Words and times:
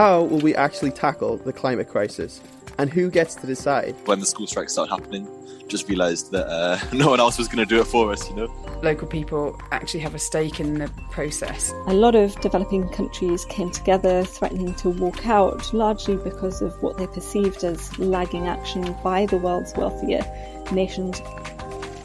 How 0.00 0.22
will 0.22 0.38
we 0.38 0.54
actually 0.54 0.92
tackle 0.92 1.36
the 1.36 1.52
climate 1.52 1.90
crisis? 1.90 2.40
And 2.78 2.88
who 2.88 3.10
gets 3.10 3.34
to 3.34 3.46
decide? 3.46 3.94
When 4.06 4.18
the 4.18 4.24
school 4.24 4.46
strikes 4.46 4.72
started 4.72 4.90
happening, 4.90 5.28
just 5.68 5.90
realised 5.90 6.32
that 6.32 6.46
uh, 6.46 6.78
no 6.94 7.10
one 7.10 7.20
else 7.20 7.36
was 7.36 7.48
going 7.48 7.58
to 7.58 7.66
do 7.66 7.82
it 7.82 7.86
for 7.86 8.10
us, 8.10 8.26
you 8.30 8.34
know? 8.34 8.46
Local 8.82 9.06
people 9.06 9.60
actually 9.72 10.00
have 10.00 10.14
a 10.14 10.18
stake 10.18 10.58
in 10.58 10.78
the 10.78 10.88
process. 11.10 11.74
A 11.86 11.92
lot 11.92 12.14
of 12.14 12.34
developing 12.40 12.88
countries 12.88 13.44
came 13.44 13.70
together 13.70 14.24
threatening 14.24 14.74
to 14.76 14.88
walk 14.88 15.26
out, 15.26 15.70
largely 15.74 16.16
because 16.16 16.62
of 16.62 16.82
what 16.82 16.96
they 16.96 17.06
perceived 17.06 17.62
as 17.62 17.98
lagging 17.98 18.48
action 18.48 18.96
by 19.04 19.26
the 19.26 19.36
world's 19.36 19.76
wealthier 19.76 20.24
nations. 20.72 21.20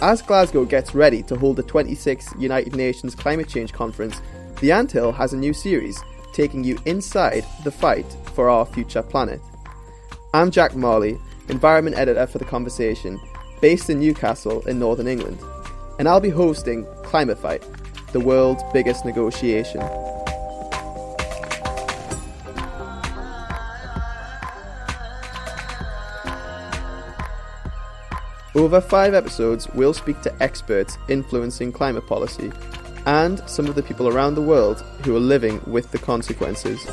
As 0.00 0.22
Glasgow 0.22 0.64
gets 0.64 0.94
ready 0.94 1.22
to 1.24 1.36
hold 1.36 1.56
the 1.56 1.62
26th 1.62 2.40
United 2.40 2.74
Nations 2.74 3.14
Climate 3.14 3.50
Change 3.50 3.74
Conference, 3.74 4.22
The 4.60 4.72
Anthill 4.72 5.12
has 5.12 5.34
a 5.34 5.36
new 5.36 5.52
series 5.52 6.02
taking 6.32 6.64
you 6.64 6.78
inside 6.86 7.44
the 7.64 7.70
fight 7.70 8.06
for 8.34 8.48
our 8.48 8.64
future 8.64 9.02
planet. 9.02 9.40
I'm 10.34 10.50
Jack 10.50 10.74
Marley, 10.74 11.18
Environment 11.48 11.96
Editor 11.96 12.26
for 12.26 12.38
The 12.38 12.44
Conversation, 12.44 13.20
based 13.60 13.90
in 13.90 14.00
Newcastle 14.00 14.66
in 14.66 14.78
Northern 14.78 15.06
England, 15.06 15.38
and 15.98 16.08
I'll 16.08 16.20
be 16.20 16.30
hosting 16.30 16.86
Climate 17.02 17.38
Fight, 17.38 17.62
the 18.12 18.20
world's 18.20 18.62
biggest 18.72 19.04
negotiation. 19.04 19.82
Over 28.54 28.82
five 28.82 29.14
episodes, 29.14 29.66
we'll 29.74 29.94
speak 29.94 30.20
to 30.22 30.42
experts 30.42 30.98
influencing 31.08 31.72
climate 31.72 32.06
policy 32.06 32.52
and 33.06 33.42
some 33.48 33.66
of 33.66 33.74
the 33.74 33.82
people 33.82 34.08
around 34.08 34.34
the 34.34 34.42
world 34.42 34.80
who 35.04 35.16
are 35.16 35.20
living 35.20 35.60
with 35.66 35.90
the 35.90 35.98
consequences. 35.98 36.86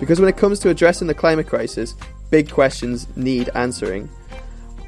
Because 0.00 0.20
when 0.20 0.28
it 0.28 0.36
comes 0.36 0.58
to 0.60 0.70
addressing 0.70 1.06
the 1.06 1.14
climate 1.14 1.46
crisis, 1.46 1.94
big 2.30 2.50
questions 2.50 3.08
need 3.16 3.50
answering. 3.54 4.08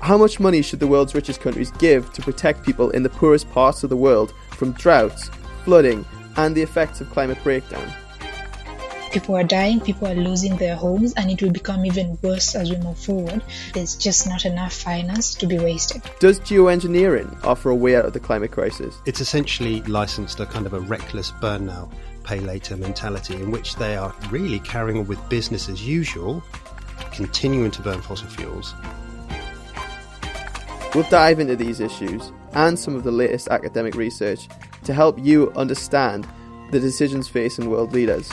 How 0.00 0.16
much 0.16 0.40
money 0.40 0.62
should 0.62 0.80
the 0.80 0.86
world's 0.86 1.14
richest 1.14 1.40
countries 1.40 1.70
give 1.72 2.12
to 2.14 2.22
protect 2.22 2.64
people 2.64 2.90
in 2.90 3.02
the 3.02 3.10
poorest 3.10 3.50
parts 3.50 3.82
of 3.82 3.90
the 3.90 3.96
world 3.96 4.32
from 4.52 4.72
droughts, 4.72 5.28
flooding, 5.64 6.04
and 6.36 6.54
the 6.54 6.62
effects 6.62 7.00
of 7.00 7.10
climate 7.10 7.38
breakdown? 7.42 7.92
People 9.10 9.34
are 9.34 9.42
dying, 9.42 9.80
people 9.80 10.06
are 10.06 10.14
losing 10.14 10.56
their 10.56 10.76
homes, 10.76 11.14
and 11.14 11.30
it 11.30 11.42
will 11.42 11.50
become 11.50 11.84
even 11.84 12.16
worse 12.22 12.54
as 12.54 12.70
we 12.70 12.76
move 12.76 12.96
forward. 12.96 13.42
There's 13.74 13.96
just 13.96 14.28
not 14.28 14.44
enough 14.44 14.72
finance 14.72 15.34
to 15.36 15.46
be 15.46 15.58
wasted. 15.58 16.02
Does 16.20 16.38
geoengineering 16.40 17.44
offer 17.44 17.70
a 17.70 17.74
way 17.74 17.96
out 17.96 18.04
of 18.04 18.12
the 18.12 18.20
climate 18.20 18.52
crisis? 18.52 18.94
It's 19.06 19.20
essentially 19.20 19.82
licensed 19.82 20.38
a 20.38 20.46
kind 20.46 20.64
of 20.64 20.74
a 20.74 20.80
reckless 20.80 21.32
burn 21.32 21.66
now, 21.66 21.90
pay 22.22 22.38
later 22.38 22.76
mentality 22.76 23.34
in 23.34 23.50
which 23.50 23.74
they 23.76 23.96
are 23.96 24.14
really 24.30 24.60
carrying 24.60 24.98
on 24.98 25.08
with 25.08 25.28
business 25.28 25.68
as 25.68 25.84
usual, 25.84 26.40
continuing 27.10 27.72
to 27.72 27.82
burn 27.82 28.00
fossil 28.00 28.28
fuels. 28.28 28.74
We'll 30.94 31.08
dive 31.10 31.40
into 31.40 31.56
these 31.56 31.80
issues 31.80 32.30
and 32.52 32.78
some 32.78 32.94
of 32.94 33.02
the 33.02 33.12
latest 33.12 33.48
academic 33.48 33.96
research 33.96 34.48
to 34.84 34.94
help 34.94 35.18
you 35.18 35.50
understand 35.56 36.28
the 36.70 36.78
decisions 36.78 37.26
facing 37.26 37.68
world 37.68 37.92
leaders 37.92 38.30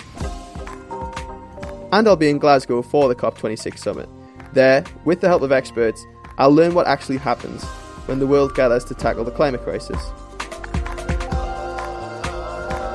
and 1.97 2.07
I'll 2.07 2.15
be 2.15 2.29
in 2.29 2.37
Glasgow 2.37 2.83
for 2.83 3.09
the 3.09 3.15
COP26 3.15 3.79
summit. 3.79 4.07
There, 4.53 4.83
with 5.03 5.19
the 5.19 5.27
help 5.27 5.41
of 5.41 5.51
experts, 5.51 6.05
I'll 6.37 6.53
learn 6.53 6.75
what 6.75 6.85
actually 6.85 7.17
happens 7.17 7.63
when 8.05 8.19
the 8.19 8.27
world 8.27 8.53
gathers 8.53 8.85
to 8.85 8.93
tackle 8.93 9.23
the 9.23 9.31
climate 9.31 9.63
crisis. 9.63 9.99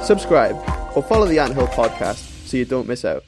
Subscribe 0.06 0.54
or 0.94 1.02
follow 1.02 1.26
the 1.26 1.40
Anthill 1.40 1.66
podcast 1.66 2.46
so 2.46 2.56
you 2.56 2.64
don't 2.64 2.86
miss 2.86 3.04
out. 3.04 3.24